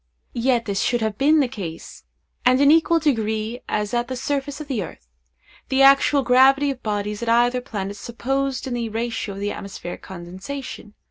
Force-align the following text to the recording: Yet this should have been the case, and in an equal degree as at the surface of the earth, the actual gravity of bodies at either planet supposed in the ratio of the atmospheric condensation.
Yet 0.33 0.65
this 0.65 0.81
should 0.81 1.01
have 1.01 1.19
been 1.19 1.41
the 1.41 1.47
case, 1.47 2.05
and 2.43 2.59
in 2.59 2.69
an 2.71 2.75
equal 2.75 2.97
degree 2.97 3.61
as 3.69 3.93
at 3.93 4.07
the 4.07 4.15
surface 4.15 4.59
of 4.59 4.67
the 4.67 4.81
earth, 4.81 5.07
the 5.69 5.83
actual 5.83 6.23
gravity 6.23 6.71
of 6.71 6.81
bodies 6.81 7.21
at 7.21 7.29
either 7.29 7.61
planet 7.61 7.95
supposed 7.97 8.65
in 8.65 8.73
the 8.73 8.89
ratio 8.89 9.35
of 9.35 9.39
the 9.41 9.51
atmospheric 9.51 10.01
condensation. 10.01 10.95